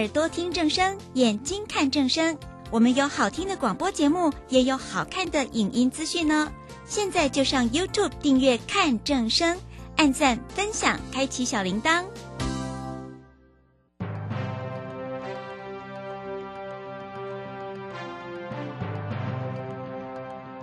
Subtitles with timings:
[0.00, 2.34] 耳朵听正声，眼睛看正声。
[2.70, 6.50] 我们有好听的广播节目，也有好看的影音资讯呢。
[6.86, 9.58] 现在就上 YouTube 订阅看正声，
[9.98, 12.02] 按赞分享，开启小铃铛。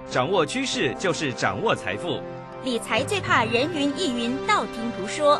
[0.09, 2.19] 掌握趋势就是掌握财富，
[2.63, 5.39] 理财最怕人云亦云、道听途说。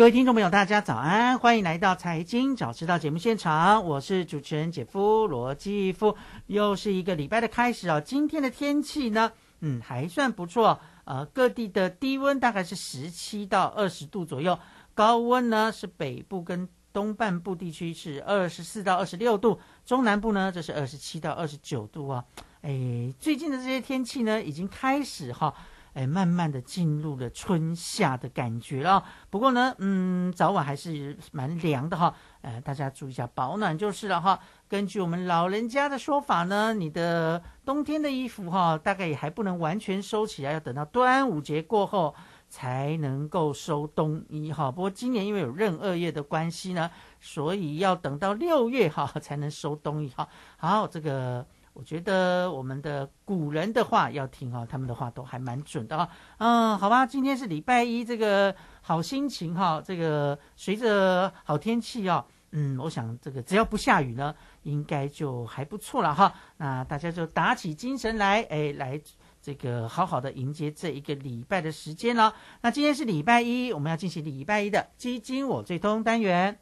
[0.00, 8.00] 各位听众朋友，大家早安，欢迎来到《财经早知道》节目现场，我是主持人姐夫罗继夫，又是一个礼拜的开始啊。
[8.00, 14.58] 今天的天气呢，嗯，还算不错，呃，各地的低温大概是十七到二十度左右，
[14.94, 22.24] 高温呢是北部跟东半部地区是二十四到二十六度，中南部呢这是二十七到二十九度啊。
[22.62, 25.54] 哎，最近的这些天气呢，已经开始哈。
[26.00, 29.04] 哎，慢慢的进入了春夏的感觉了。
[29.28, 32.14] 不过呢，嗯，早晚还是蛮凉的哈。
[32.40, 34.40] 呃，大家注意一下保暖就是了哈。
[34.66, 42.14] 根据我们老人家的说法呢，你的冬天的衣服哈，大概也还不能完全收起来，要等到端午节过后
[42.48, 44.72] 才能够收冬衣哈。
[44.72, 46.90] 不过今年因为有闰二月的关系呢，
[47.20, 50.26] 所以要等到六月哈才能收冬衣哈。
[50.56, 51.44] 好，这个。
[51.72, 56.08] 我觉得我们的古人的话要听哈，他们的话都还蛮准的啊。
[56.38, 64.34] 嗯，好吧，今天是礼拜一，这个好心情哈，这个随着好天气啊，嗯，我想这个只要不下雨呢，
[64.64, 66.34] 应该就还不错了哈。
[66.56, 69.00] 那大家就打起精神来，哎，来
[69.40, 72.34] 这个好好的迎接这一个礼拜的时间了。
[72.60, 76.58] 那今天是礼拜一，我们要进行礼拜一的基金我最通单元，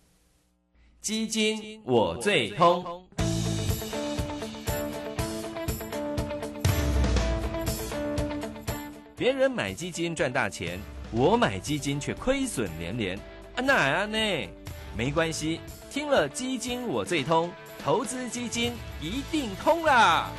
[1.01, 3.08] 基金我最通。
[9.19, 10.79] 别人买基金赚大钱，
[11.11, 13.19] 我买基金却亏损连连。
[13.57, 14.49] 啊，那啊呢？
[14.97, 17.51] 没关系，听了基金我最通，
[17.85, 20.31] 投资基金一定通啦！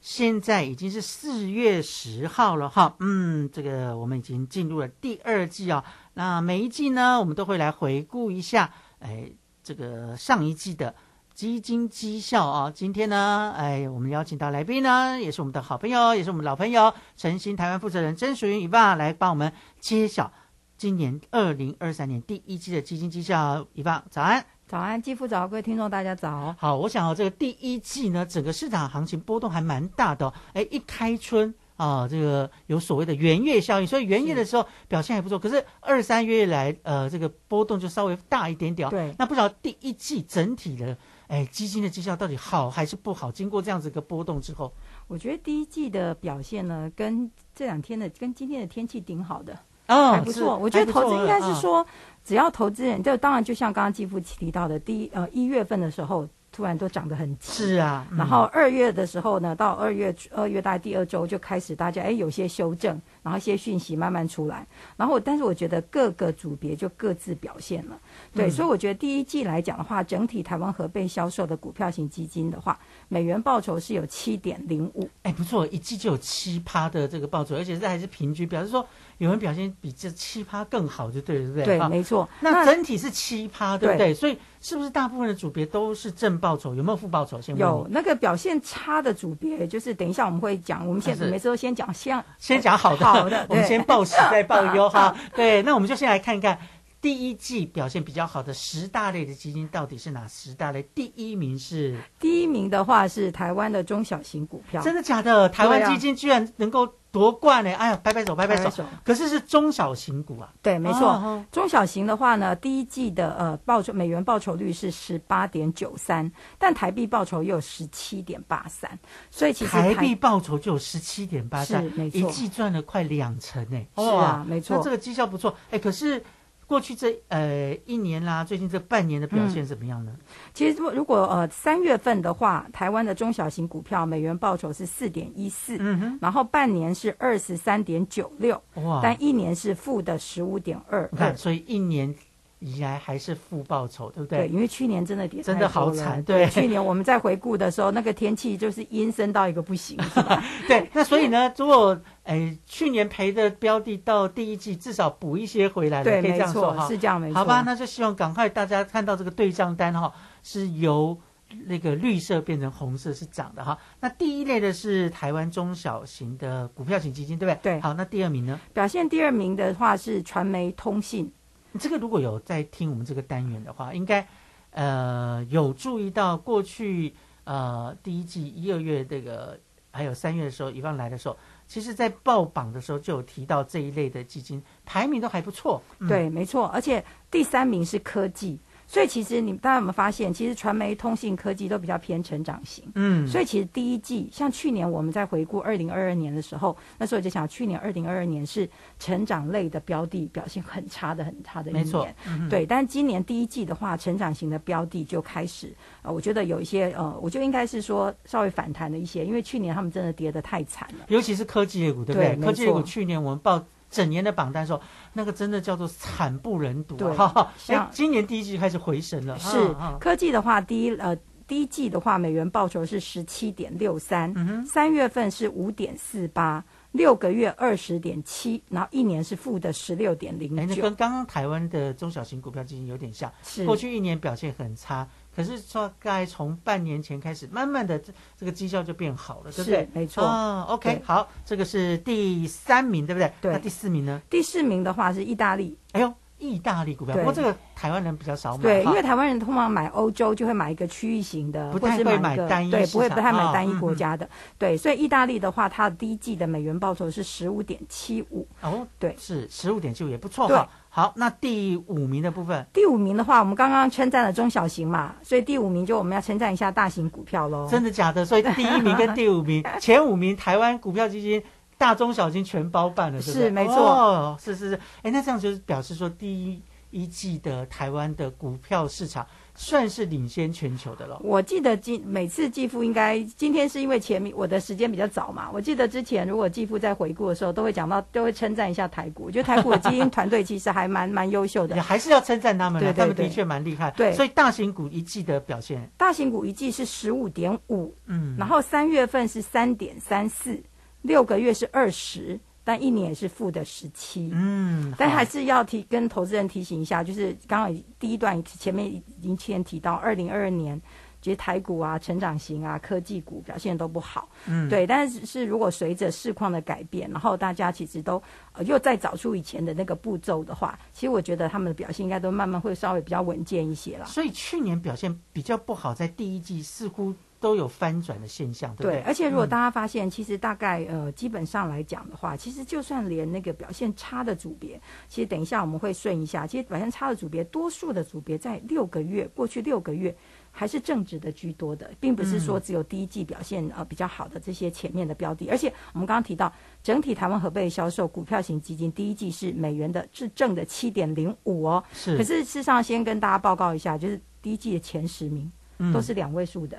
[0.00, 5.84] 现在已经是四月十号了哈，嗯，这个我们已经进入了第二季啊。
[6.14, 9.30] 那每一季呢，我们都会来回顾一下，哎，
[9.62, 10.96] 这个上一季的。
[11.42, 20.32] 基金绩效啊，今天呢，哎，我们邀请到来宾呢，也是我们的好朋友，也是我们老朋友，诚心台湾负责人曾淑云以爸来帮我们揭晓
[20.78, 23.66] 今年二零二三年第一季的基金绩效。
[23.74, 26.54] 以爸，早安，早安，继父早，各位听众大家早。
[26.56, 38.88] 好，我想啊，这个第一季呢，整个市场行情波动还蛮大的，哎，一开春啊，这个有所谓的元月效应，所以元月的时候表现还不错，可是二三月来，呃，这个波动就稍微大一点点。
[38.90, 40.96] 对，那不知道第一季整体的。
[41.32, 43.32] 哎，基金的绩效到底好还是不好？
[43.32, 44.70] 经过这样子一个波动之后，
[45.08, 50.58] 我觉得第一季的表现呢，跟这两天的、跟今天的天气挺好的，哦，还不错。
[50.58, 51.86] 我觉得投资应该是说，
[52.22, 56.28] 只要投资人，就当然就像刚刚继父提到的，第一呃一月份的时候。
[56.54, 58.06] 突然都涨得很急，是啊。
[58.14, 64.66] 然后二月的时候呢，到二月二月大概第二周就开始大家哎有些修正，然后一些讯息慢慢出来。
[64.96, 67.98] 然后但是我觉得各个组别就各自表现了，
[68.34, 68.50] 对。
[68.50, 72.78] 所以我觉得第一季来讲的话，整体台湾合被销售的股票型基金的话，
[73.08, 78.86] 美元报酬是有七点零五，哎不错，一季就有七趴的这个报酬，而且这还是平均，表示说
[79.18, 81.78] 有人表现比这七趴更好，就对了，对不对？
[81.78, 82.28] 对，没错。
[82.40, 84.12] 那整体是七趴，对不对？
[84.14, 84.36] 所以。
[84.64, 86.72] 是不是大部分的组别都是正报酬？
[86.72, 87.40] 有没有负报酬？
[87.40, 90.86] 先有那个表现差的组别，就是等一下我们会讲。
[90.86, 95.14] 我们现在每次都先讲先先讲好的，好的， 我们先报喜再报忧哈。
[95.36, 96.56] 对，那我们就先来看看
[97.02, 100.82] 第一季表现比较好的十大类的基金到底是哪十大类？
[100.94, 105.48] 第一名是第一名的话是台湾的中小型股票，真的假的？
[105.50, 106.88] 台湾基金居然能够。
[107.12, 107.70] 夺冠呢？
[107.74, 108.82] 哎呀，拍拍手，拍拍手。
[109.04, 110.50] 可是是中小型股啊。
[110.62, 111.44] 对，没错。
[111.52, 118.98] 中小型的话呢，第一季的呃报酬美元报酬率是十八点九三，但台币报酬又有十七点八三，
[119.30, 121.84] 所以其实台币报酬就有十七点八三，
[122.14, 123.78] 一季赚了快两成呢。
[123.98, 124.78] 是啊，没错。
[124.78, 126.24] 那这个绩效不错，哎，可是。
[126.66, 130.12] 过去这呃一年啦，最近这半年的表现怎么样呢？
[130.54, 142.14] 其实如果呃三月份的话，台湾的中小型股票美元报酬是四点一四，嗯哼，然后半年是二十三点九六，哇，但一年是负的十五点二，看，所以一年
[142.58, 144.48] 以来还是负报酬，对不对，对？
[144.48, 149.98] 因为去年真的跌真的好惨对去年我们在回顾的时候，那个天气就是阴森到一个不行？
[150.66, 156.86] 对，那所以呢，如果哎去年赔的标的到第一季至少补一些回来了，对，可以这样说哈。
[156.86, 157.34] 是这样，没错。
[157.38, 161.18] 好吧，那就希望赶快大家看到这个对账单哈，是由
[161.66, 163.76] 那个绿色变成红色是涨的哈。
[164.00, 167.74] 那第一类的是台湾中小型的股票型基金，对不对？
[167.74, 168.58] 对好，那第二名呢？
[168.72, 171.30] 表现第二名的话是传媒通信，
[171.78, 174.26] 这个如果有在听我们这个单元的话，应该
[174.70, 177.14] 呃有注意到过去
[177.44, 179.58] 呃第一季一二月这个
[179.90, 181.36] 还有三月的时候，一方来的时候，
[181.72, 185.82] 其实在报榜的时候就有提到这一类的基金，排名都还不错。
[186.00, 188.58] 嗯、对，没错，而且第三名是科技。
[188.92, 192.84] 所以其实你大家有没有发现，其实传媒、通信、科技都比较偏成长型。
[192.94, 198.68] 嗯，所以其实第一季，像去年我们在回顾二零二二年的时候，那时候就想，去年二零二二年是
[198.98, 202.14] 成长类的标的表现很差的、很差的一没错年。
[202.26, 211.06] 嗯哼对，但是今年第一季的话，成长型的标的就开始，呃，我觉得有一些呃，我觉得应该是说稍微反弹了一些，因为去年他们真的跌得太惨了。
[211.08, 212.28] 尤其是科技业股，对不对？
[212.32, 214.80] 对没科技股去年我们报整年的榜单的时候，
[215.12, 216.96] 那个真的叫做惨不忍睹！
[217.14, 221.14] 哈哈，哎像，今年第一季开始回升了，是科技的话，第一呃
[221.46, 233.66] 第一季的话，美元报酬是十七点六三，嗯三月份是五点四八，六个月二十点七，然后一年是负的十六点零哎，那九跟，刚刚台湾的中小型股票基金有点像，是。
[233.66, 239.80] 过去一年表现很差，可是说大概从半年前开始，慢慢的这这个绩效就变好了，对不对？
[239.80, 239.88] 是？
[239.94, 240.24] 没错。
[240.24, 243.32] 啊，OK，好，这个是第三名，对不对？
[243.40, 243.52] 对。
[243.52, 244.20] 那第四名呢？
[244.28, 259.16] 第四名的话是意大利，哎呦，意大利股票，不过这个台湾人比较少买，对，因为台湾人通常买欧洲就会买一个区域型的，不太会买单一个对，不会不太买单一国家的，对，所以意大利的话，它的第一季的美元报酬是十五点七五，哦，对。
[259.18, 260.68] 是十五点七五也不错哈。
[260.94, 267.66] 好，那第五名的部分，第五名的话，我们刚刚称赞了中小型嘛，所以第五名就我们要称赞一下大型股票喽。
[267.66, 268.26] 真的假的？
[268.26, 271.42] 所以第一名跟第五名，前五名台湾股票基金
[271.78, 274.80] 大中小金全包办了，是不对是没错哦，是是是。
[275.00, 276.62] 哎，那这样就是表示说，第一
[276.92, 281.18] 一季的台湾的股票市场算是领先全球的了。
[281.24, 289.24] 我记得今每次继父应该今天是因为前面我的时间比较早嘛，我记得之前如果继父在回顾的时候，都会讲到都会称赞一下台股。
[289.24, 291.80] 我觉得台股的基金团队其实还蛮蛮优秀的 也。
[291.82, 293.90] 还是要称赞他们对他们的确蛮厉害。
[293.96, 300.62] 对所以大型股一季的表现，大型股一季是十五点五，嗯，然后三月份是三点三四，
[301.00, 304.30] 六个月是二十，但一年也是负的十七。
[304.32, 310.80] 嗯，但还是要提跟投资人提醒一下，就是刚刚第一段前面已经先提到，二零二二年
[311.20, 314.28] 其实台股啊、成长型啊、科技股表现都不好。
[314.46, 318.20] 嗯，对，但是是如果随着市况的改变，然后大家其实都、
[318.52, 324.06] 呃、又再找出以前的那个步骤的话，其实我觉得他们的表现应该都慢慢会稍微比较稳健一些了。
[324.06, 329.00] 所以去年表现比较不好，在第一季似乎都有翻转的现象，对不对？
[329.02, 329.48] 而且如果嗯。
[329.48, 340.14] 大家发现，其实大概呃，基本上来讲的话，其实就算连那个表现差的组别，其实等一下我们会顺一下，其实表现差的组别，多数的组别在六个月过去六个月
[340.50, 346.50] 还是正值的居多的，并不是说只有第一季表现呃比较好的这些前面的标的，而且我们刚刚提到，
[346.82, 355.92] 整体台湾合备销售股票型基金第一季是美元的是正的七点零五哦，是，可是事实上先跟大家报告一下，就是第一季的前十名嗯。
[355.92, 356.78] 都是两位数的。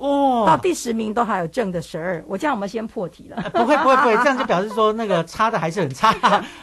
[0.00, 3.36] 哦，到第十名都还有正的十二，我这样我们先破题了。
[3.52, 6.14] 不会不会不会， 这样就表示说那个差的还是很差，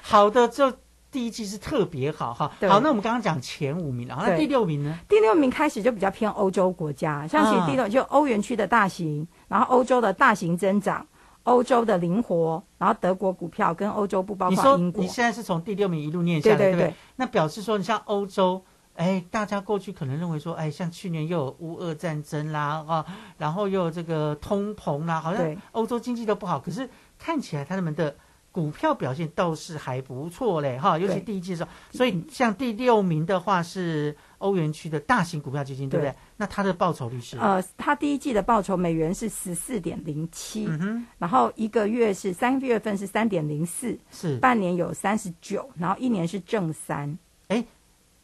[0.01, 0.73] 好的就
[1.11, 2.51] 第一季是特别好哈。
[2.67, 4.99] 好，那我们刚刚讲前五名了，好那第六名呢？
[5.07, 11.05] 第六名开始就比较偏欧洲国家，像其实第六就欧元区的大型，然后欧洲的大型增长，
[11.43, 15.07] 欧洲的灵活，然后德国股票跟欧洲不包括英国你。
[15.07, 16.93] 现在是从第六名一路念下来，对对对？
[17.15, 18.61] 那表示说，你像欧洲，
[18.97, 23.05] 哎，大家过去可能认为说，哎，像去年又有乌俄战争啦，啊，
[23.37, 28.13] 然后又有这个通膨啦，好像对欧洲经济都不好，可是看起来他们的。
[28.49, 36.11] 股票表现倒是还不错嘞，哈，尤其第一季的时候，所以像第六名的话是欧元区的大型股票基金，对不对？
[36.37, 40.67] 那它的报酬率是，呃，它第一季的报酬美元是十四点零七，
[41.19, 47.15] 然后一个月是三月份是三点零四，是，半年有三十九，然后一年是正三。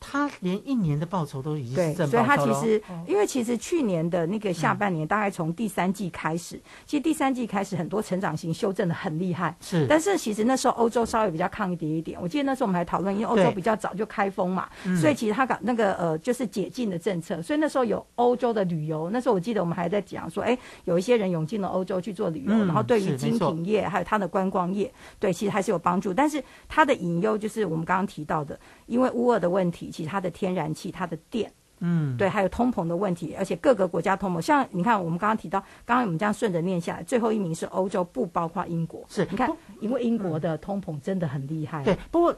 [0.05, 2.53] 它连一年的报酬都已经对，是正所以报酬了。
[2.53, 9.55] 它其实哦，因为其实去年的那个下半年，大概从第三季开始，其实第三季开始很多成长型修正的很厉害。
[9.61, 26.13] 是，但是其实那时候欧洲稍微比较抗跌一点，我记得那时候我们还讨论，因为欧洲比较早就开封嘛，嗯所以其实他搞那个呃就是解禁的政策，所以那时候有欧洲的旅游，那时候我记得我们还在讲说，哎，有一些人涌进了欧洲去做旅游，嗯然后对于精品业还有它的观光业，对，其实还是有帮助。
[26.13, 31.53] 但是它的隐忧就是我们刚刚提到的，因为乌尔的问题，其他的天然气、它的电。
[31.85, 39.03] 嗯，对，还有通膨的问题，而且各个国家通膨，像你看，我们刚刚提到，刚刚我们这样顺着念下来，最后一名是欧洲，不包括英国。
[39.09, 41.83] 是你看，因为英国的通膨真的很厉害。
[41.83, 42.33] 对，不过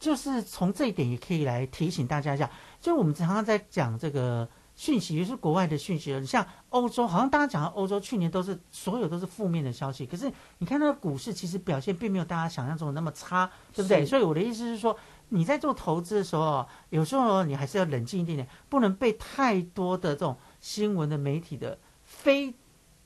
[0.00, 2.50] 就是从这一点也可以来提醒大家一下，
[2.80, 14.06] 就我们常常在讲这个讯息，也是国外的讯息，像欧洲，好像大家讲到欧洲，去年都是所有都是负面的消息，可是你看那个股市其实表现并没有大家想象中的那么差，对不对？
[14.06, 14.96] 所以我的意思是说。
[15.30, 22.54] 你在做投资的时候，有时候你还是要冷静一点点，不能被太多的这种新闻的媒体的非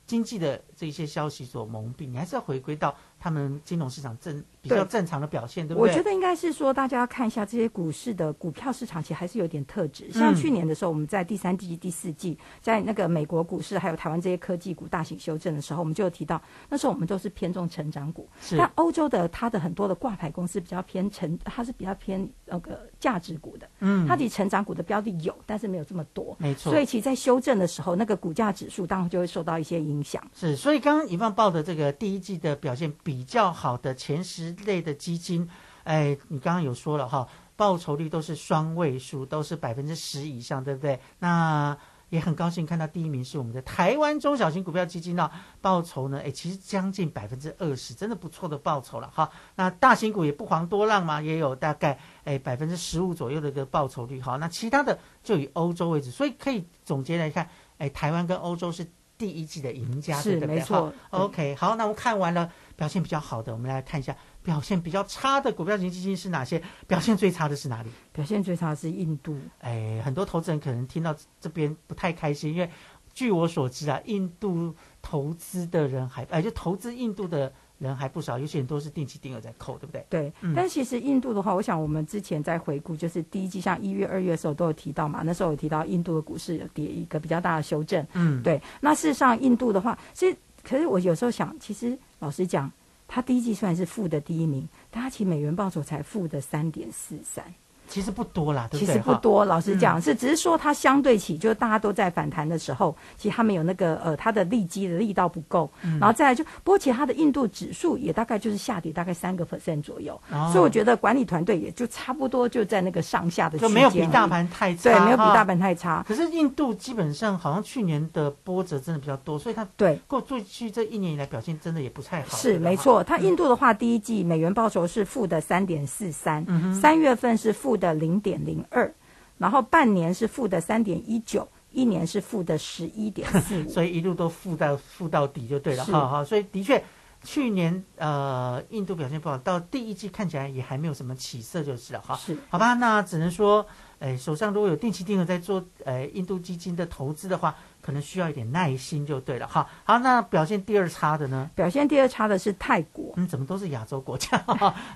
[0.07, 5.88] 经济的这些消息所蒙蔽，你还是要回归到他们金融市场正比较正常的表现，对不对？
[5.88, 10.09] 我觉得应该是说，大家要看一下这些股市的股票市场，其实还是有点特质。
[10.12, 18.29] 嗯像去年的时候，我们在第三季、第四季，在那个美国股市还有台湾这些科技股大型修正的时候，我们就有提到，那时候我们都是偏重成长股。
[18.41, 23.69] 是但欧洲的它的很多的挂牌公司比较偏成，它是比较偏那个价值股的。
[23.79, 26.35] 嗯它的成长股的标的有，但是没有这么多。
[26.41, 30.21] 没错所以其实在修正的时候，那个股价指数当然就会受到一些影响。
[30.35, 35.49] 是，所以刚刚以放报的这个第一季的表现比较好的前十类的基金，
[35.83, 37.26] 哎，你刚刚有说了哈，
[37.57, 41.00] 报酬率都是双位数，都是百分之十以上，对不对？
[41.19, 41.76] 那
[42.11, 45.31] 也很高兴看到第一名是我们的台湾中小型股票基金呢，
[45.62, 49.31] 报酬呢，哎，其实将近百分之二十，真的不错的报酬了哈。
[49.57, 54.37] 那大型股也不遑多让嘛，也有大概哎百分之十五左右的一个报酬率哈。
[54.37, 62.52] 那其他的就以欧洲为主，所以可以总结来看，哎，台湾跟欧洲是第一季的赢家，是对不对没错好 OK，好，那我们看完了
[62.83, 64.12] 表现比较好的，我们来看一下
[64.43, 66.61] 表现比较差的股票型基金是哪些？
[66.89, 67.89] 表现最差的是哪里？
[68.12, 72.69] 表现最差的是印度，哎，很多投资人可能听到这边不太开心，因为
[73.15, 80.05] 据我所知啊，印度投资的人还哎，就投资印度的人还不少，有些人都是定期定额在扣，对不对？
[80.11, 88.05] 对，嗯但其实印度的话，我想我们之前在回顾，就是第一季像一月、二月的时候都有提到嘛，那时候有提到印度的股市有跌一个比较大的修正。
[88.15, 92.71] 嗯，对，那事实上印度的话，其实可是我有时候想，其实老实讲，
[93.09, 97.52] 他第一季虽然是负的第一名，但他其实美元报酬才负的三点四三。
[97.93, 99.01] 其实不多啦，对其不对？
[99.01, 99.05] 哈。
[99.05, 120.01] 实不多，老实讲是，只是说它相对起，就是大家都在反弹的时候，其实它们有那个呃，它的利基的力道不够，嗯然后再来就，不过其实它的印度指数也大概就是下跌大概三个 percent 左右，哦所以我觉得管理团队也就差不多就在那个上下的区间就没有比大盘太差，对，没有比大盘太差，可是印度基本上好像去年的波折真的比较多，所以它对。
[120.07, 122.39] 过过去这一年以来表现真的也不太好。
[122.39, 128.95] 是没错，它印度的话，第一季美元报酬是负的三点四三，嗯三月份是负的零点零二，
[129.39, 133.69] 然后半年是负的三点一九，一年是负的十一点四五。
[133.75, 136.83] 所以一路都负到负到底就对了，是好好，所以的确。
[137.25, 142.17] 去年呃，印度表现不好，到第一季看起来也还没有什么起色，就是了哈。
[142.17, 143.65] 是好吧，那只能说，
[144.01, 149.65] 哎，手上如果有定期定额在做呃印度基金的投资的话，可能需要一点耐心就对了哈。
[149.85, 151.49] 好，那表现第二差的呢？
[151.55, 153.12] 表现第二差的是泰国。
[153.17, 154.45] 嗯，怎么都是亚洲国家？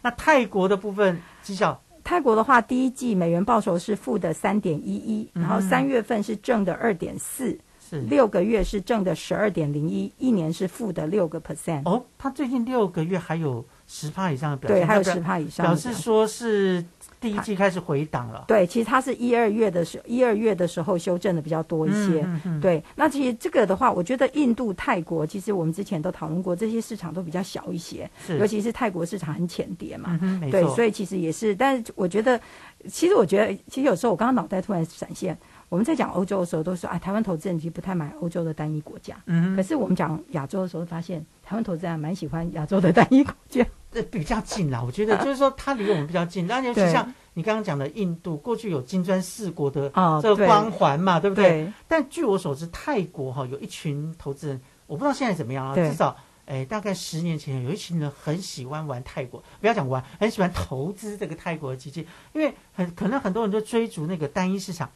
[0.02, 7.58] 那泰国的部分绩效泰国的话，第一季美元报酬是负的三点一一，嗯然后三月份是正的二点四，
[7.90, 11.82] 是六个月是正的十二点零一，一年是负的六个 percent。
[11.84, 15.66] 哦，他最近六个月还有十帕以上的表对，现，对还有十帕以上。
[15.66, 16.84] 表示说是
[17.20, 18.44] 第一季开始回档了。
[18.46, 22.22] 对，其实它是一二月的时一二月的时候修正的比较多一些。
[22.22, 30.18] 嗯嗯嗯对，那其实这个的话，我觉得印度、泰国，其实我们之前都讨论过，这些市场都比较小一些，是尤其是泰国市场很浅碟嘛。
[30.22, 32.40] 嗯对，所以其实也是，但是我觉得，
[32.88, 35.36] 其实我觉得，其实有时候我刚刚脑袋突然闪现，
[35.68, 39.16] 我们在讲欧洲的时候都说，啊，台湾投资人其实不太买欧洲的单一国家。
[39.26, 43.66] 嗯，可是我们讲亚洲的时候，发现台湾投资人还蛮喜欢亚洲的单一国家。
[43.96, 49.90] 呃比较近啦，我觉得 就是说它离我们比较近，那尤其像你刚刚讲的印度，过去有金砖四国的
[50.22, 51.48] 这个光环嘛，对不对？
[51.48, 56.16] 对，但据我所知，泰国哈有一群投资人，我不知道现在怎么样啊，至少。
[56.46, 64.88] 哎，大概十年前有一群人很喜欢玩泰国，不要讲玩，很喜欢投资这个泰国的基金，因为很可能很多人就追逐那个单一市场，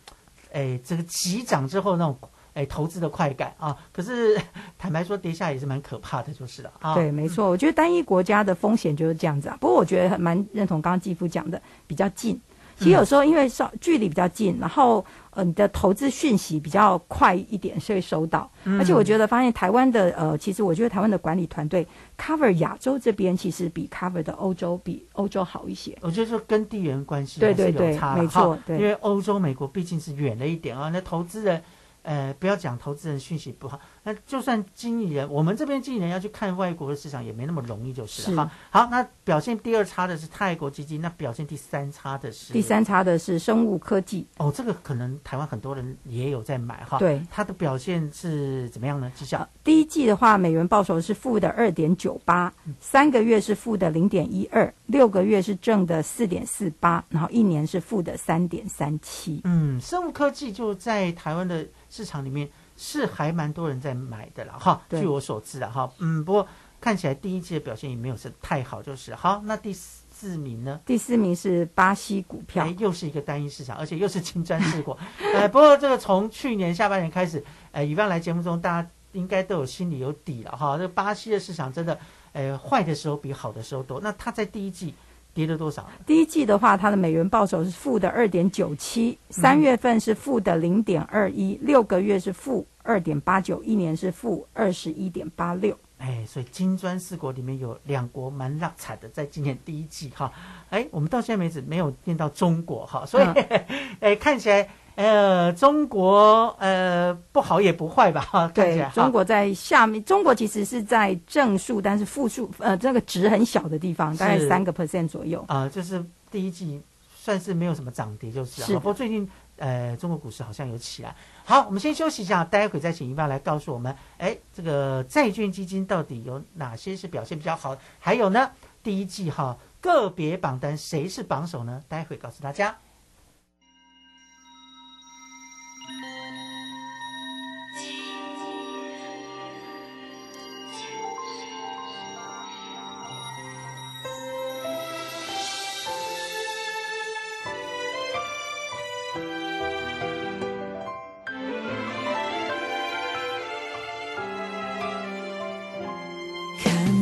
[0.52, 2.16] 哎，这个急涨之后那种
[2.54, 3.76] 哎投资的快感啊。
[3.92, 4.40] 可是
[4.78, 6.94] 坦白说，跌下来也是蛮可怕的，就是了啊。
[6.94, 9.56] 对，没错，我觉得单一国家的风险就是这样子啊。
[9.60, 12.40] 不过我觉得蛮认同刚刚继父讲的，比较近。
[12.76, 18.50] 其实有时候因为稍距离比较近，然后呃你的投资讯息比较快一点，所以收到。
[18.78, 25.94] 而且我觉得发现台湾的呃，其实我觉得台湾的管理团队 cover 亚洲这边其实比 cover 的欧洲比欧洲好一些。
[26.00, 31.62] 我觉得说跟地缘关系对对对没错因为欧洲、美国毕竟是远了一点啊，那投资人
[32.02, 38.50] 呃，不要讲投资人讯息不好，那就算经理人，我们这边经理人要去看外国的市场也没那么容易，就是了。
[38.70, 44.26] 好，好，那表现第二差的是泰国基金，那表现第三差的是第三差的是生物科技。
[44.38, 46.98] 哦，这个可能台湾很多人也有在买哈。
[46.98, 49.12] 对，它的表现是怎么样呢？
[49.14, 59.42] 绩效第一季的话，美元报酬是负的二点九八，三个月是负的零点一二，六个月是正的四点四八，然后一年是负的三点三七。
[59.44, 61.66] 嗯，生物科技就在台湾的。
[61.90, 66.46] 市场里面是还蛮多人在买的了哈，据我所知啊哈，嗯，不过
[66.80, 69.42] 看起来第一季的表现也没有是太好，就是好。
[69.44, 70.80] 那第四名呢？
[70.86, 74.96] 第四名是巴西股票，又是一个单一市场，而且又是金砖四国。
[75.34, 80.78] 呃， 不过这个从去年下半年开始，呃，以往来节目中大家应该都有心里有底了哈。
[80.78, 81.98] 这巴西的市场真的，
[82.32, 84.00] 呃，坏的时候比好的时候多。
[84.00, 84.94] 那它在第一季。
[85.32, 85.88] 跌了多少？
[86.06, 95.76] 第一季的话，它的美元报酬是负的二点九七，三月份是负的零点二一，六个月是负二点八九，一年是负二十一点八六。
[95.98, 100.32] 哎，所以金砖四国里面有两国蛮拉惨的，在今年第一季哈。
[100.70, 103.24] 哎，我们到现在为止没有见到中国哈，所以
[104.00, 104.68] 哎看起来。
[104.96, 108.20] 呃，中国呃不好也不坏吧？
[108.30, 115.44] 哈，对，中国在下面，中国其实是在正数，但是负数，呃，这个值很小的地方，大概三个 percent 左右。
[115.48, 116.82] 啊，就是第一季
[117.14, 118.74] 算是没有什么涨跌，就是。
[118.74, 121.14] 不过最近呃，中国股市好像有起来。
[121.44, 127.76] 好，我们先休息一下，待会再请一般来告诉我们，哎，这个债券基金到底有哪些是表现比较好？
[127.98, 128.50] 还有呢，
[128.82, 131.82] 第一季哈个别榜单谁是榜首呢？
[131.88, 132.76] 待会告诉大家。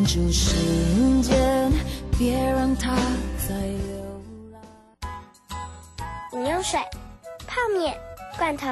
[0.08, 1.70] 住时间，
[2.18, 2.96] 别让它
[3.46, 4.62] 再流浪。
[6.32, 6.80] 饮用水、
[7.46, 7.94] 泡面、
[8.38, 8.66] 罐头、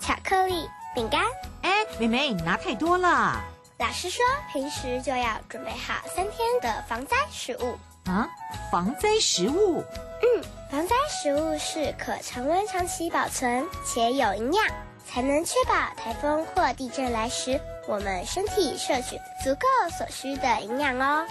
[0.00, 1.22] 巧克力、饼干。
[1.62, 3.40] 哎，妹妹，你拿太多了。
[3.78, 7.78] 老师说，平时就要准备好三天的防灾食物。
[8.10, 8.28] 啊，
[8.72, 9.84] 防灾食物？
[10.20, 14.66] 嗯，防灾食物是可常温长期保存且有营养。
[15.06, 21.26] 才能确保台风或地震来时，我们身体摄取足够所需的营养哦。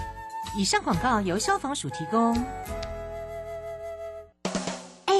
[0.55, 2.35] 以上广告由消防署提供。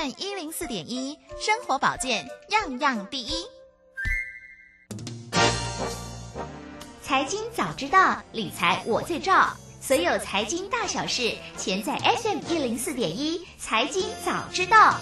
[0.00, 3.44] FM 一零四点一，生活保健样样第一。
[7.02, 9.54] 财经早知道，理财我最照。
[9.78, 13.46] 所有财经大小事，全在 FM 一零四点一。
[13.58, 14.98] 财经早知道。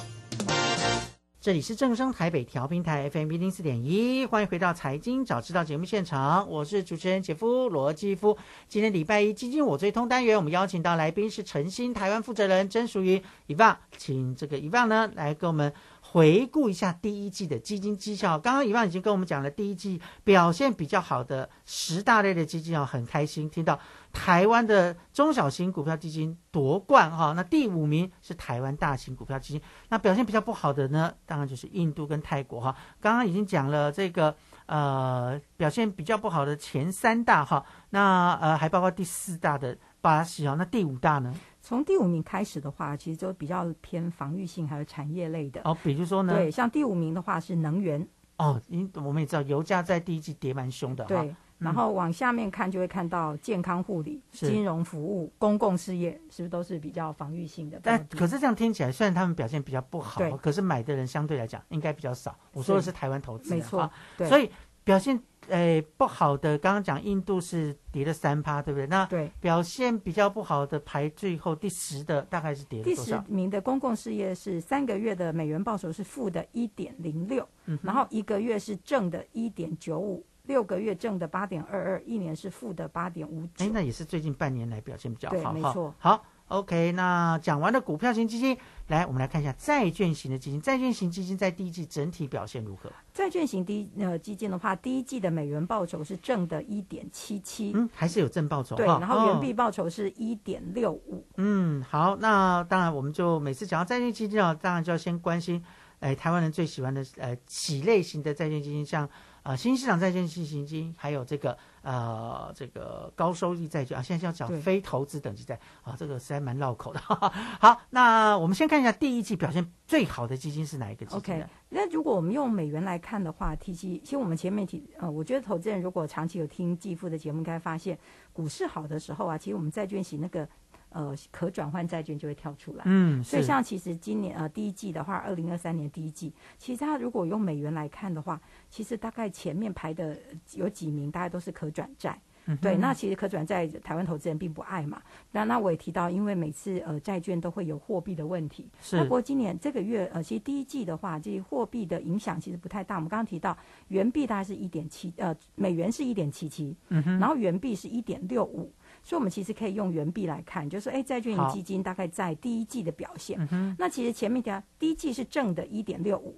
[1.41, 8.37] 这里是正声台北调频台 FM 一零四点一，欢迎回到财经早知道节目现场，我是主持人杰夫罗继夫。
[8.67, 18.37] 今天礼拜一，基金我最通单元，我们邀请到来宾是诚心台湾负责人曾淑云伊旺，请这个伊旺呢来跟我们回顾一下第一季的基金绩效。
[18.37, 23.79] 刚刚伊旺已经跟我们讲了第一季表现比较好的十大类的基金哦，很开心听到。
[24.13, 29.63] 台湾的中小型股票基金夺冠哈，那第五名是台湾大型股票基金。
[29.91, 32.75] 那表现比较不好的呢，当然就是印度跟泰国哈。
[33.01, 34.35] 刚刚已经讲了这个
[34.67, 40.55] 呃表现比较不好的前三大哈，那呃还包括第四大的巴西哈。
[40.55, 41.35] 那第五大呢？
[41.61, 45.77] 从第五名开始的话，其实就比较偏防御性还有产业类的哦。
[45.83, 46.35] 比如说呢？
[46.35, 51.25] 对，像第五名的话是能源哦，因我们也知道油价在第一季跌蛮凶的哈。
[51.59, 57.81] 然后往下面看，就会看到健康护理、金融服务、公共事业，是不是都是比较防御性的？
[57.83, 62.39] 但可是这样听起来，虽然他们表现比较不好，可是买的人相对来讲应该比较少。
[62.53, 63.91] 我说的是台湾投资，没错。
[64.29, 64.49] 所以
[64.85, 68.87] 表现诶不好的，刚刚讲印度是跌了三趴，对不对？
[68.87, 77.47] 那对表现比较不好的排最后第十的，大概是跌了第十名的公共事业是三个月的美元报酬是负的一点零六，
[77.83, 80.25] 然后一个月是正的一点九五。
[80.49, 83.67] 六个月正的八点二二，一年是负的八点五九。
[83.67, 85.53] 哎，那也是最近半年来表现比较好。
[85.53, 85.95] 对，没错。
[85.99, 88.57] 好，OK，那讲完了股票型基金，
[88.87, 90.59] 来，我们来看一下债券型的基金。
[90.59, 92.91] 债券型基金在第一季整体表现如何？
[93.13, 98.75] 债券型第呃基金的话，第一季的美元报酬是正的一点七七，嗯，还是有正报酬。
[98.75, 101.23] 对，然后元币报酬是一点六五。
[101.37, 105.63] 嗯，好，那当然我们就每次讲到债券基金啊，当然就要先关心，
[106.01, 109.07] 哎，台湾人最喜欢的呃几类型的债券基金，像。
[109.43, 117.01] 啊，新市场债券基金，还有这个呃，这个高收益债券啊，现在要讲非投资等级债啊，这个实在蛮绕口的。
[117.61, 127.99] 好，那我们先看一下第一季表现最好的基金是哪一个基金？OK，那如果我们用美元来看的话，T G，其实我们前面提呃，我觉得投资人如果长期有听继父的节目，应该发现
[128.33, 130.49] 股市好的时候啊，其实我们债券型那个。
[130.91, 132.83] 呃，可转换债券就会跳出来。
[132.87, 140.17] 嗯，所以像其实今年呃第一季的话，二零二三年第一季，其实它如果用美元来看的话，其实大概前面排的
[140.55, 142.19] 有几名，大概都是可转债。
[142.63, 145.03] 对，那其实可转债台湾投资人并不爱嘛。
[145.33, 148.67] 那那我也提到，因为每次呃债券都会有货币的问题。
[148.81, 148.99] 是。
[148.99, 152.95] 不过今年这个月呃，其实第一季的话，这些货币的影响其实不太大。
[152.97, 153.55] 我们刚刚提到
[153.89, 158.73] 元币大概是一点七，呃，美元是一点七七，嗯哼，然后元币是一点六五。
[159.03, 163.39] 所以，我们其实可以用元币来看，就是哎，债券型基金大概在第一季的表现。
[163.79, 166.37] 那其实前面讲，第一季是正的一点六五，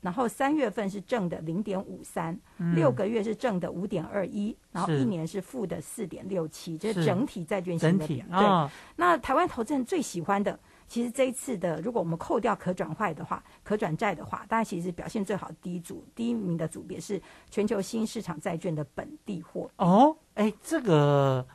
[0.00, 2.38] 然后三月份是正的零点五三，
[2.74, 8.26] 六个月是正的五点二一，然后一年是负的四点六七，这是整体债券型的表。
[8.30, 19.70] 对，那台湾投资人最喜欢的，其实这一次的，如果我们扣掉可转换的话，可转债的话，大家其实表现最好的第一组第一名的组别是全球新市场债券的本地货。
[19.76, 21.46] 哦，哎，这个。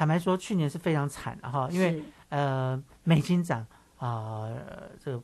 [0.00, 3.66] 坦白说，去年是非常惨的哈，因为呃美金涨
[3.98, 4.48] 啊，
[4.98, 5.22] 这个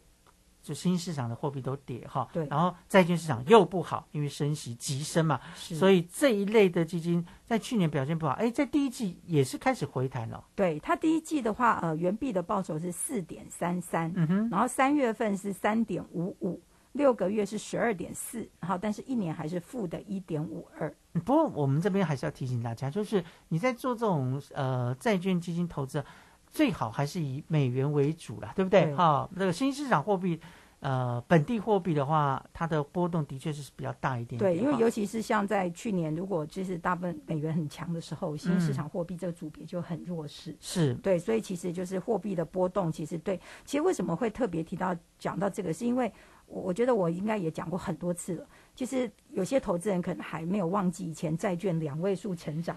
[0.62, 10.44] 就新市场的货币都跌哈，对，然后债券市场又不好，因为升息急升嘛，所以这一类的基金在去年表现不好，哎，在第一季也是开始回弹了。
[10.54, 16.60] 对，它第一季的话，呃，原币的报酬是四点三三，嗯哼，然后三月份是三点五五。
[16.96, 20.92] 六个月是十二点四，好，但是一年还是负的一点五二。
[21.24, 26.04] 不过我们这边还是要提醒大家，就是你在做这种呃债券基金投资，
[26.50, 28.94] 最好还是以美元为主啦，对不对？
[28.94, 30.38] 哈，那个新市场货币，
[30.80, 34.38] 呃，本地货币的话，它的波动的确是比较大一点。
[34.38, 40.54] 对，因为尤其是像在去年，如果就是大部分美元很强的时候，新市场货币这个组别就很弱势。
[40.60, 46.12] 是对，所以其实就是货币的波动，其实对，其实为什么会特别提到讲到这个，是因为。
[46.46, 52.76] 我我觉得我应该也讲过很多次了，就是有些投资人可能还没有忘记以前债券两位数成长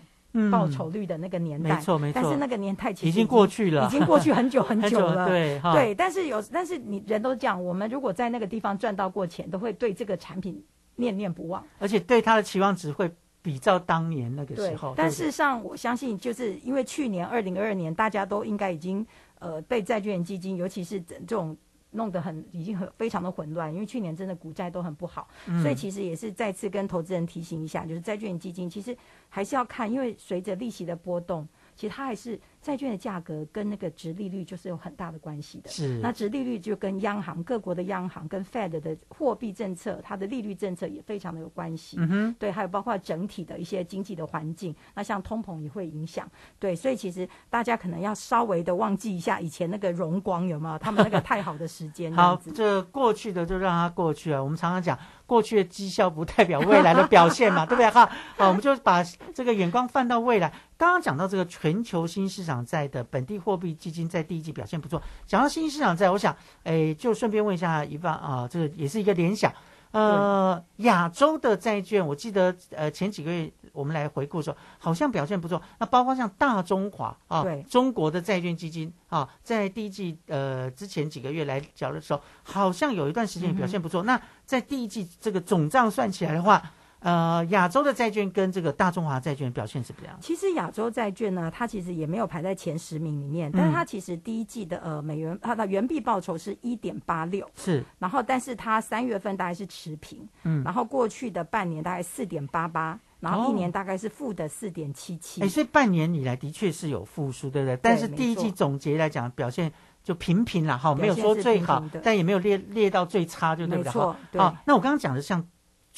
[0.52, 2.22] 报酬率的那个年代，没错没错。
[2.22, 5.28] 但是那个年代其实已经过去了，已经过去很久很久了。
[5.28, 10.64] 对对，但是有，但是你人都讲，我们如果在那个地方赚到过钱，都会对这个产品
[10.96, 14.94] 念念不忘，而且对它的期望值会比照当年那个时候。
[14.96, 19.06] 但事实上，我相信就是因为去年二零二二年，大家都应该已经
[19.40, 21.56] 呃被债券基金，尤其是这种。
[21.92, 25.28] 弄得很已经很非常的混乱，因为去年真的股债都很不好，
[25.62, 28.96] 所以其实也是再次跟投资人提醒一下，就是债券基金其实
[29.28, 35.70] 还是要看，因为随着利息的波动，其实它还是债券的价格跟那个值利率就是有很大的关系的。
[35.70, 41.98] 是那值利率就跟央行各国的央行跟 Fed 的货币政策，它的利率政策也非常的有关系。
[42.00, 46.30] 嗯哼对，还有包括整体的一些经济的环境，那像通膨也会影响。
[46.58, 50.78] 对，所以其实大家可能要稍微的忘记一下以前那个荣光有没有？
[50.80, 52.14] 他们那个太好的时间。
[52.14, 54.42] 好，这过去的就让它过去啊。
[54.42, 57.90] 我们常常讲，过去的绩效不代表未来的表现嘛，对不对？
[57.90, 60.52] 哈，好，我们就把这个眼光放到未来。
[60.78, 65.02] 刚刚讲到这个全球新市场债的本地货币基金在第一季表现不错。
[65.26, 69.52] 讲到新兴市场债，我想，哎，就顺便问一下一万啊，这个也是一个联想。
[69.92, 75.60] 呃，亚洲的债券，我记得呃前几个月我们来回顾的时候，好像表现不错。
[75.80, 84.04] 那包括像大中华啊，对中国的债券基金啊，在第一季呃之前几个月来缴的时候，好像有一段时间表现不错。
[84.04, 86.62] 那在第一季这个总账算起来的话，
[87.02, 90.18] 呃，亚洲的债券跟这个大中华债券表现是怎么样？
[90.22, 100.64] 其实亚洲债券呢，它其实也没有排在前十名里面，但是它其实第一季的呃美元它的原币报酬是一点八六，是，然后但是它三月份大概是持平，嗯。
[100.64, 107.78] 然后过去的半年大概四点八八，然后一哦年大概是负的四点七七哎，，所以半年以来的确是有复苏，对不对？
[107.82, 109.72] 但是第一季错总结来讲，表现
[110.04, 114.42] 就平平了哈，表没有说最好但也没有列列到最差，就对不对。
[114.42, 115.46] 好，那我刚刚讲的像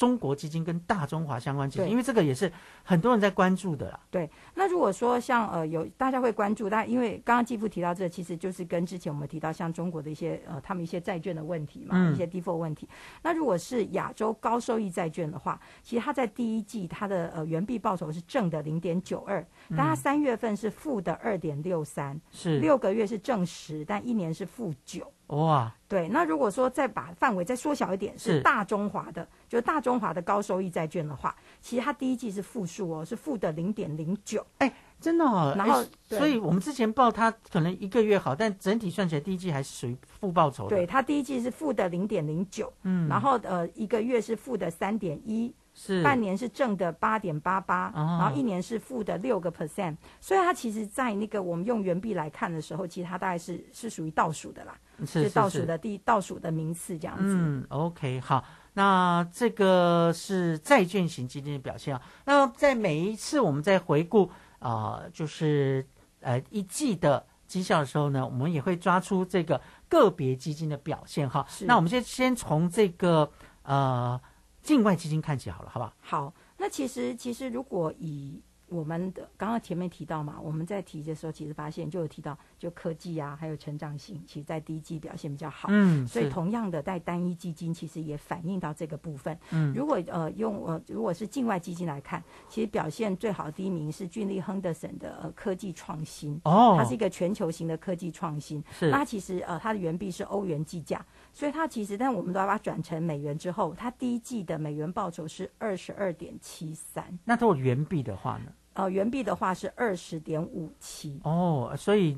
[0.02, 2.50] 中国基金跟大中华相关基金，因为这个也是
[2.82, 4.00] 很多人在关注的啦。
[4.10, 12.88] 对，那如果说像呃有大家会关注，但因为刚刚继父提到这，其实就是跟之前我们提到像中国的一些呃他们一些债券的问题嘛，嗯一些 default 问题。
[13.22, 25.06] 那如果是亚洲高收益债券的话，其实它在第一季它的呃原币报酬是正的零点九二，但它嗯三月份是负的二点六三，是六个月是正十，但一年是负九。
[25.36, 28.40] 哇，对，那如果说再把范围再缩小一点，是是。
[28.42, 34.46] 大中华的，就是大中华的高收益债券的话，其实它第一季是负数哦，是负的零点零九。
[34.58, 35.54] 哎，真的哦。
[35.56, 40.76] 然后所以我们之前报它可能一个月好，但整体算起来第一季还是属于负报酬的。
[40.76, 43.08] 对，它第一季是负的零点零九，嗯。
[43.08, 46.02] 然后呃一个月是负的三点一，是。
[46.02, 48.18] 半年是正的八点八八，哦。
[48.20, 57.24] 然后一年是负的六个 percent，所以它其实，在那个我们用元币来看的时候，其实它大概是是属于倒数的啦，是倒数的第倒数的名次这样子。
[57.26, 62.02] 嗯，OK，好，那这个是债券型基金的表现啊。
[62.24, 65.86] 那在每一次我们在回顾啊、呃就是
[66.20, 71.44] 呃一季的绩效的时候呢，我们也会抓出这个个别基金的表现哈。
[71.48, 73.30] 是那我们先先从这个
[73.62, 74.20] 呃
[74.62, 75.92] 境外基金看起好了，好不好？
[76.00, 78.40] 好，那其实其实如果以
[78.72, 85.68] 我们的刚刚前面提到嘛，我们在提的时候，其实发现就有提到，就科技啊，还有成长性，其实在第一季表现比较好。
[85.70, 89.38] 嗯所以同样的，在单一基金其实也反映到这个部分。
[89.50, 96.40] 嗯如果呃用呃如果是境外基金来看，其实表现最好的第一名是俊利亨德森的呃科技创新。
[96.44, 98.62] 哦它是一个全球型的科技创新。
[98.72, 107.18] 是那其实呃它的原币是欧元计价，所以它其实但我们都要把它转成美元之后，它第一季的美元报酬是二十二点七三。
[107.24, 108.52] 那如果原币的话呢？
[108.74, 111.20] 呃，元币的话是二十点五七。
[111.24, 112.16] 哦，所以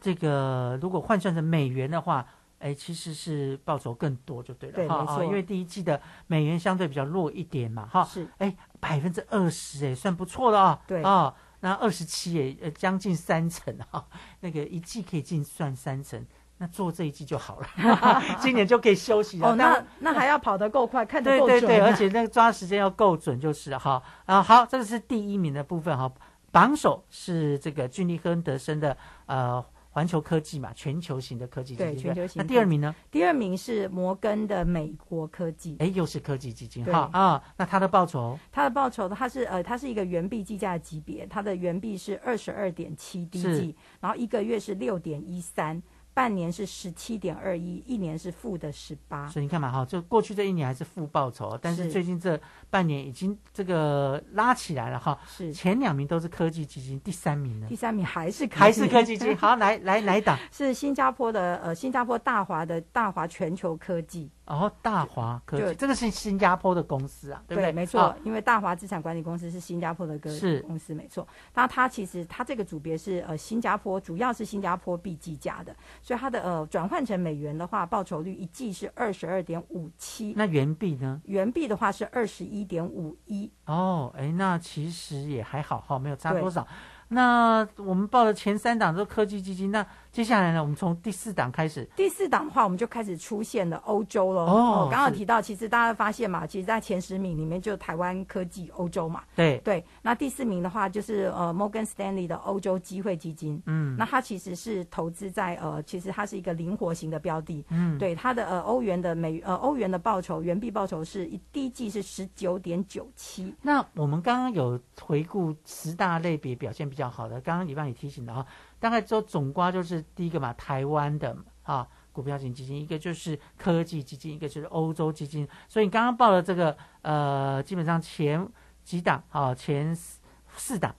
[0.00, 2.26] 这个如果换算成美元的话，
[2.58, 14.06] 哎，其实是报酬更多就对了，哈因为第一季的美元相对比较弱一点嘛，哈，是，哎，百分之二十，哎，算不错了啊，对啊，那二十七，哎，呃，将近三成哈，
[14.40, 16.24] 那个一季可以净算三成。
[16.62, 17.66] 那做这一季就好了，
[18.38, 19.48] 今年就可以休息了。
[19.48, 21.60] 哦，那那还要跑得够快，看得够准、啊。
[21.60, 24.02] 对对对，而且那个抓时间要够准就是哈。
[24.26, 26.12] 啊，好，这个是第一名的部分哈，
[26.52, 28.94] 榜首是这个俊利亨德森的
[29.24, 31.94] 呃环球科技嘛，全球型的科技基金。
[31.94, 32.42] 对全球型。
[32.42, 32.94] 那第二名呢？
[33.10, 35.76] 第二名是摩根的美国科技。
[35.78, 38.38] 哎，又是科技基金对哈啊，那它的报酬？
[38.52, 45.82] 它的报酬它是呃，它是一个原币计价的级别，它的原币是二十二点七 D G，然后一个月是六点一三。
[46.20, 49.26] 半年是十七点二一，一年是负的十八。
[49.28, 55.18] 所以你看嘛，哈，就过去这一年还是负报酬，但是是最近这半年已经这个拉起来了哈。
[55.26, 57.66] 是前两名都是科技基金，第三名呢？
[57.70, 59.34] 第三名还是科技还是科技基金。
[59.38, 60.38] 好，来来来一档？
[60.52, 64.30] 是新加坡的呃，新加坡大华的大华全球科技。
[64.50, 67.70] 哦，大华科技，就这个是新加坡的公司啊，对不对？
[67.70, 71.26] 没错好，因为大华资产管理公司是新加坡的个是公司，没错。
[71.54, 80.34] 那它其实它这个组别是呃新加坡，主要是新加坡币计价的，所以它的呃转换成美元的话，报酬率一季是二十二点五七。
[80.36, 81.20] 那元币呢？
[81.26, 83.48] 元币的话是二十一点五一。
[83.66, 86.66] 哦，哎，那其实也还好哈，没有差多少。
[87.12, 91.88] 那我们报的前三档都是科技基金，那接下来呢，我们从第四档开始。
[91.94, 94.42] 第四档的话，我们就开始出现了欧洲了。
[94.42, 99.22] 哦是刚刚提到，其实大家发现嘛，其实，在前十名里面就台湾科技欧洲嘛。
[99.36, 103.62] 对对，那第四名的话就是呃摩根 Stanley 的欧洲机会基金。
[103.66, 107.64] 嗯那它其实是投资在呃，其实它是一个灵活型的标的。
[107.68, 113.54] 嗯对它的呃欧元的美呃欧元的报酬，元币报酬是一第一季是十九点九七。
[113.62, 118.46] 那我们刚刚有回顾十大类别表现比较好的，刚刚李邦也提醒了哈，
[118.80, 125.46] 大概就总瓜就是第一个嘛，台湾的啊股票型基金，一个就是科技基金，一个就是欧洲基金。
[125.68, 128.48] 所以你刚刚报的这个呃，基本上前
[128.82, 130.18] 几档啊，前四
[130.56, 130.92] 四档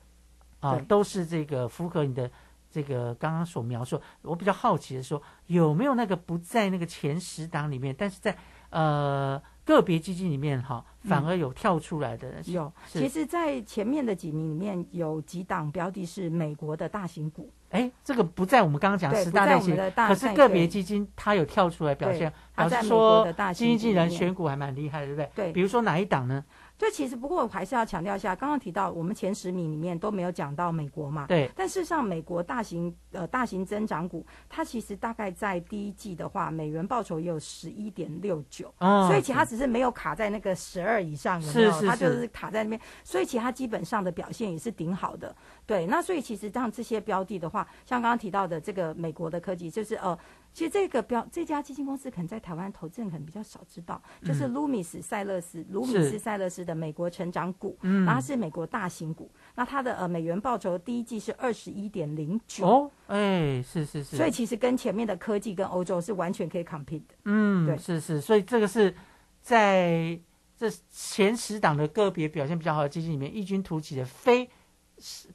[0.62, 2.32] 啊，都是这个符合你的。
[2.74, 8.34] 这个刚刚所描述，我比较好奇的说，有没有那个不在那个前十档里面，但是在
[8.70, 9.38] 呃
[9.72, 12.42] 个别基金里面哈，反而有跳出来的？
[12.46, 17.50] 有，其实，在前面的几名里面有几档标的是美国的大型股。
[17.70, 25.30] 哎，这个不在我们刚刚讲十大类型可是个别基金它有跳出来表现，表示说基金经理人选股还蛮厉害，对不对？
[25.34, 26.44] 对比如说哪一档呢？
[26.82, 31.28] 对，其实不过我还是要强调一下，刚刚提到我们前十名里面都没有讲到美国嘛。
[31.28, 41.72] 对但事实上，美国大型呃大型增长股，它其实大概在第一季的话，美元报酬也有十一点六九，哦所以其他只是没有卡在那个十二以上，有没有？
[41.74, 45.36] 是是它就是是卡在那边，所以其他基本上的表现也是顶好的。
[45.67, 50.17] 对，那所以其实像这些标的的话，像刚刚提到的这个美国的科技，就是呃。
[50.54, 56.10] 其实这个标这家基金公司可能在台湾投资人可能比较少知道，就是嗯卢米斯塞勒斯卢米是。
[56.12, 58.06] 斯塞勒斯的美国成长股，嗯。
[58.06, 67.16] 然后它是美国大型股，那它的呃美元报酬第一季是二十一点零九，哦，哎，是是是，所以其实跟前面的科技跟欧洲是完全可以 compete 的。
[67.26, 67.78] 嗯，对。
[67.78, 68.94] 是是，所以这个是
[69.42, 70.20] 在
[70.58, 74.50] 这前十档的个别表现比较好的基金里面异军突起的非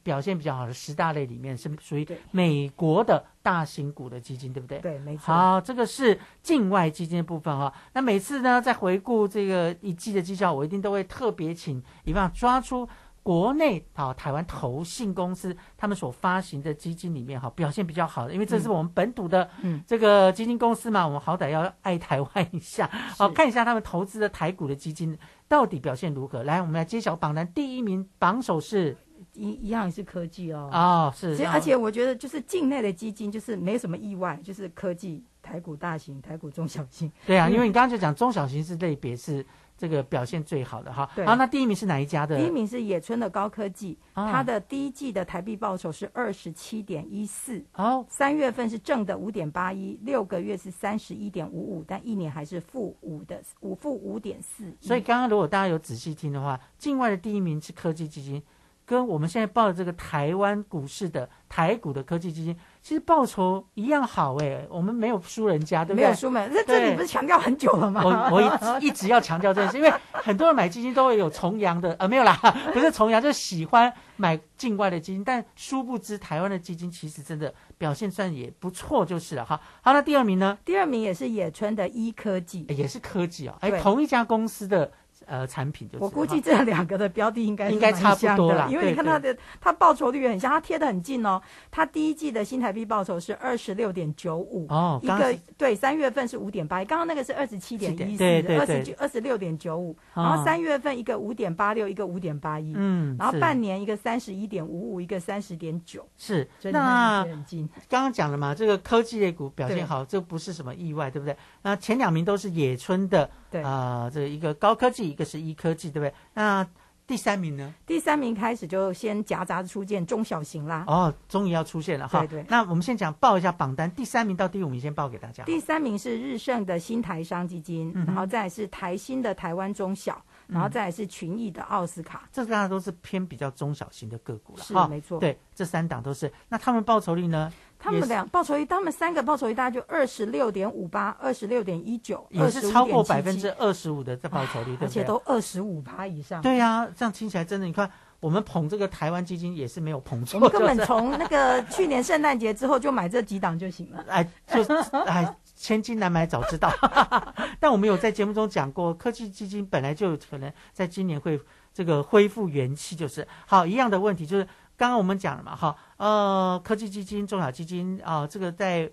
[0.03, 4.79] 表现比较好的十大类里面是属于美国的大型股的基金，对不对？
[4.79, 5.35] 对，没错。
[5.35, 7.73] 好，这个是境外基金的部分哈。
[7.93, 12.89] 那每次呢，在回顾这个一季的绩效，我一定都会特别请一棒抓出
[13.23, 26.45] 国内啊台湾投信公司他们所发行的基金里面哈表现比较好的，因为这是我们本土的嗯这个基金公司嘛，我们好歹要爱台湾一下，好看一下他们投资的台股的基金到底表现如何。
[26.45, 28.97] 来，我们来揭晓榜单第一名榜首是
[29.33, 30.69] 一一样也是科技哦。
[30.73, 37.11] 哦是而且我觉得就是境内的基金就是没什么意外，就是科技、台股大型、台股中小型。
[37.27, 39.45] 对啊，因为你刚刚就讲中小型是类别是
[39.79, 41.09] 这个表现最好的哈。
[41.15, 42.39] 对好，那第一名是哪一家的？
[42.39, 54.75] 第一名是野村的高科技，啊它的第一季的台币报酬是二十七点一四，哦，三月份是正的五点八一，六个月是三十一点五五，但一年还是负五的五负五点四。
[54.81, 58.43] 所以刚刚如果大家有仔细听的话，境外的第一名是科技基金，
[58.87, 66.05] 跟我们现在报的这个台湾股市的台股的科技基金，其实报酬一样好哎、我们没有输人家，对不对？
[66.05, 68.01] 没有输嘛，这你不是强调很久了吗？
[68.05, 72.35] 我我一一直要强调这件事，因为 很多人买基金都会有重阳的，呃，没有啦，
[72.73, 79.61] 不是重阳，就是喜欢买境外的基金，但殊不知台湾的基金其实真的表现算也不错，就是了哈。
[79.83, 80.57] 好，那第二名呢？
[80.65, 84.93] 第二名也是野村的一科技，也是科技啊、哎，同一家公司的
[85.27, 86.05] 呃产品就是。
[86.05, 91.41] 我估计这两个的标的应该应该差不多了因为你看它的它报酬率也很像，它贴的很近哦。
[91.71, 107.69] 它第一季的新台币报酬是二十六点九五哦，一个对三月份是五点八，刚刚那个是二十七点一四，对对对二十二十六点九五，哦然后三月份一个五点八六，一个五点八一，嗯然后半年一个三十一点五五，一个三十点九，是，所以你看那贴得很近。
[107.89, 111.37] 刚刚讲了嘛，这个科技类股表现好，这不是什么意外，对不对？
[111.63, 116.15] 那前两名都是野村的，对啊，这一个高科技，一个是医科技，对不对？
[116.35, 116.67] 那
[117.07, 117.73] 第三名呢？
[117.87, 122.19] 第三名开始就先夹杂出现中小型啦，哦，终于要出现了哈。
[122.21, 125.45] 对对那我们先讲报一下榜单，第三名到第五名先报给大家。
[125.45, 132.29] 第三名是日盛的新台商基金，嗯然后再来是台新的台湾中小，然后再来是群益的奥斯卡。
[132.33, 136.33] 这大家都是偏比较中小型的个股了，哈是没错对，这三档都是。
[136.49, 137.53] 那他们报酬率呢？
[137.79, 144.87] 他们也是俩报酬率，他们三个报酬率大概就二十六点五八、二十六点一九，也是超过百分之二十五的这报酬率，对对？
[144.87, 146.41] 而且都二十五趴以上。
[146.43, 154.05] 对呀、这样听起来真的，你看我们捧这个台湾基金也是没有捧错，我们根本就是从那个去年圣诞节之后就买这几档就行了。
[154.09, 154.73] 哎，就是
[155.07, 156.73] 哎，千金难买早知道。
[157.61, 161.39] 但我们有在节目中讲过，科技基金本来就有可能在今年会
[161.73, 164.45] 这个恢复元气，就是好一样的问题，就是
[164.77, 168.91] 刚刚我们讲了嘛，哈，呃，科技基金、中小基金啊、这个在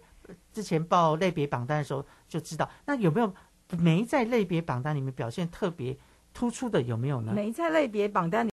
[0.51, 3.33] 之前报类别榜单的时候就知道，那有没有
[3.77, 5.97] 没在类别榜单里面表现特别
[6.33, 7.33] 突出的有没有呢？
[7.33, 8.51] 没在类别榜单里。